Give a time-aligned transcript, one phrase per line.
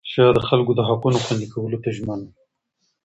[0.13, 2.29] شاه د خلکو د حقونو خوندي کولو ته ژمن و.